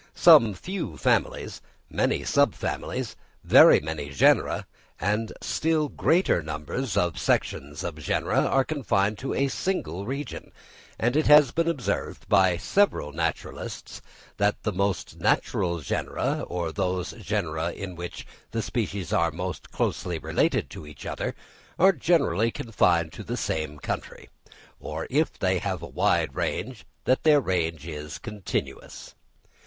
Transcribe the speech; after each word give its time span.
Some 0.15 0.55
few 0.55 0.97
families, 0.97 1.61
many 1.87 2.21
subfamilies, 2.21 3.15
very 3.43 3.79
many 3.79 4.09
genera, 4.09 4.65
a 4.99 5.27
still 5.43 5.89
greater 5.89 6.41
number 6.41 6.73
of 6.73 7.19
sections 7.19 7.83
of 7.83 7.97
genera, 7.97 8.39
are 8.47 8.63
confined 8.63 9.19
to 9.19 9.35
a 9.35 9.47
single 9.47 10.07
region; 10.07 10.51
and 10.97 11.15
it 11.15 11.27
has 11.27 11.51
been 11.51 11.67
observed 11.67 12.27
by 12.27 12.57
several 12.57 13.11
naturalists 13.11 14.01
that 14.37 14.63
the 14.63 14.71
most 14.73 15.17
natural 15.19 15.81
genera, 15.81 16.45
or 16.47 16.71
those 16.71 17.11
genera 17.19 17.71
in 17.71 17.95
which 17.95 18.25
the 18.49 18.63
species 18.63 19.13
are 19.13 19.29
most 19.29 19.69
closely 19.71 20.17
related 20.17 20.71
to 20.71 20.87
each 20.87 21.05
other, 21.05 21.35
are 21.77 21.91
generally 21.91 22.49
confined 22.49 23.13
to 23.13 23.23
the 23.23 23.37
same 23.37 23.77
country, 23.77 24.29
or 24.79 25.05
if 25.11 25.37
they 25.37 25.59
have 25.59 25.83
a 25.83 25.87
wide 25.87 26.33
range 26.33 26.87
that 27.03 27.21
their 27.21 27.39
range 27.39 27.85
is 27.85 28.17
continuous. 28.17 29.13